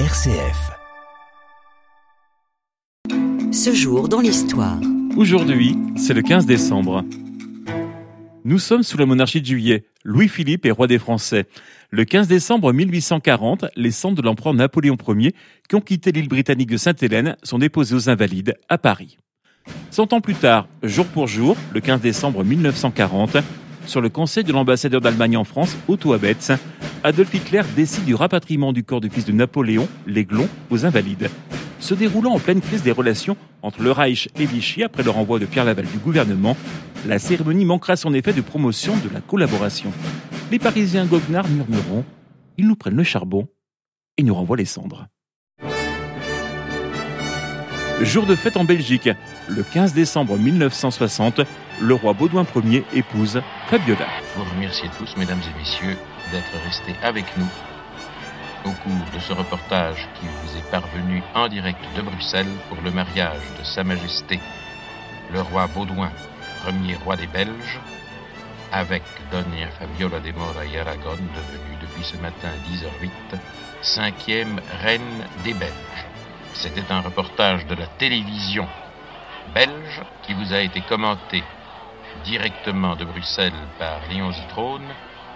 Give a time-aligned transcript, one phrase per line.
[0.00, 0.72] RCF.
[3.52, 4.80] Ce jour dans l'histoire.
[5.16, 7.04] Aujourd'hui, c'est le 15 décembre.
[8.44, 9.84] Nous sommes sous la monarchie de Juillet.
[10.02, 11.46] Louis-Philippe est roi des Français.
[11.90, 15.32] Le 15 décembre 1840, les cendres de l'empereur Napoléon Ier,
[15.68, 19.18] qui ont quitté l'île britannique de Sainte-Hélène, sont déposées aux Invalides à Paris.
[19.92, 23.36] Cent ans plus tard, jour pour jour, le 15 décembre 1940,
[23.86, 26.50] sur le conseil de l'ambassadeur d'Allemagne en France, Otto Abetz,
[27.06, 31.28] Adolf Hitler décide du rapatriement du corps du fils de Napoléon, l'Aiglon, aux Invalides.
[31.78, 35.38] Se déroulant en pleine crise des relations entre le Reich et Vichy après le renvoi
[35.38, 36.56] de Pierre Laval du gouvernement,
[37.06, 39.92] la cérémonie manquera son effet de promotion de la collaboration.
[40.50, 42.06] Les Parisiens goguenards murmureront
[42.56, 43.48] Ils nous prennent le charbon
[44.16, 45.06] et nous renvoient les cendres.
[48.00, 49.08] Jour de fête en Belgique.
[49.48, 51.42] Le 15 décembre 1960,
[51.80, 54.06] le roi Baudouin Ier épouse Fabiola.
[54.36, 55.96] Vous remercie tous, mesdames et messieurs,
[56.32, 57.46] d'être restés avec nous
[58.64, 62.90] au cours de ce reportage qui vous est parvenu en direct de Bruxelles pour le
[62.90, 64.40] mariage de Sa Majesté,
[65.32, 66.10] le roi Baudouin,
[66.64, 67.78] premier roi des Belges,
[68.72, 73.38] avec Doña Fabiola de Mora y Aragon, devenue depuis ce matin 10h08,
[73.82, 75.00] cinquième reine
[75.44, 76.13] des Belges.
[76.54, 78.66] C'était un reportage de la télévision
[79.54, 81.42] belge qui vous a été commenté
[82.24, 84.86] directement de Bruxelles par Léon Zitrone.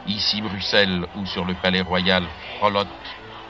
[0.07, 2.23] Ici Bruxelles ou sur le palais royal
[2.57, 2.89] frolotte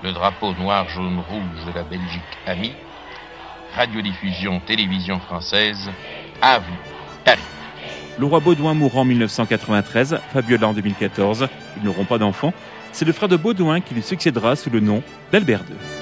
[0.02, 2.74] le drapeau noir, jaune, rouge de la Belgique amie.
[3.76, 5.90] Radiodiffusion, télévision française,
[6.40, 6.76] à vous,
[7.24, 7.40] Paris.
[8.18, 11.48] Le roi Baudouin mourra en 1993, Fabiola en 2014.
[11.76, 12.54] Ils n'auront pas d'enfants.
[12.92, 15.97] C'est le frère de Baudouin qui lui succédera sous le nom d'Albert II.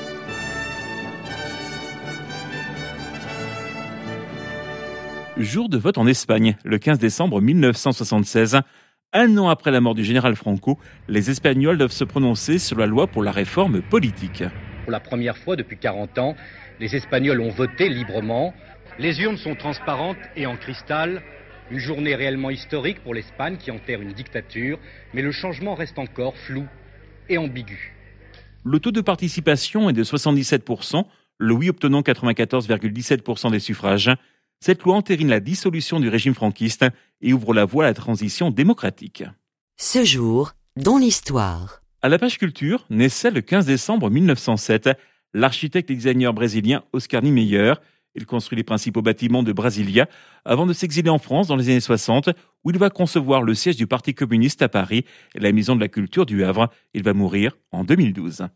[5.39, 8.59] Jour de vote en Espagne, le 15 décembre 1976.
[9.13, 12.87] Un an après la mort du général Franco, les Espagnols doivent se prononcer sur la
[12.87, 14.45] loi pour la réforme politique.
[14.85, 16.37] Pour la première fois depuis 40 ans,
[16.81, 18.55] les Espagnols ont voté librement.
[18.99, 21.21] Les urnes sont transparentes et en cristal.
[21.71, 24.79] Une journée réellement historique pour l'Espagne qui enterre une dictature,
[25.13, 26.65] mais le changement reste encore flou
[27.29, 27.95] et ambigu.
[28.65, 31.05] Le taux de participation est de 77%,
[31.37, 34.11] le oui obtenant 94,17% des suffrages.
[34.61, 36.85] Cette loi entérine la dissolution du régime franquiste
[37.21, 39.25] et ouvre la voie à la transition démocratique.
[39.77, 41.83] Ce jour dans l'histoire.
[42.03, 44.91] À la page culture, naissait le 15 décembre 1907
[45.35, 47.75] l'architecte et designer brésilien Oscar Niemeyer.
[48.15, 50.09] Il construit les principaux bâtiments de Brasilia
[50.45, 52.31] avant de s'exiler en France dans les années 60
[52.65, 55.81] où il va concevoir le siège du Parti communiste à Paris et la maison de
[55.81, 56.71] la culture du Havre.
[56.95, 58.47] Il va mourir en 2012.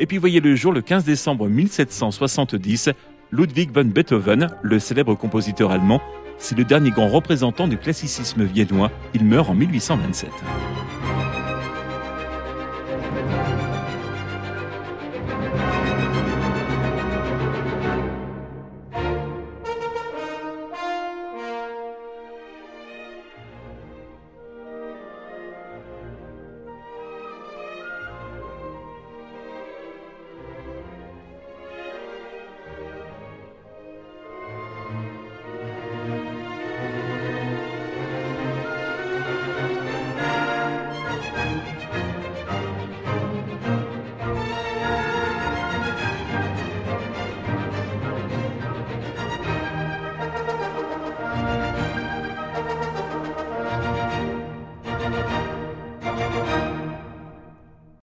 [0.00, 2.90] Et puis voyez le jour le 15 décembre 1770,
[3.32, 6.00] Ludwig van Beethoven, le célèbre compositeur allemand,
[6.38, 8.92] c'est le dernier grand représentant du classicisme viennois.
[9.14, 10.30] Il meurt en 1827.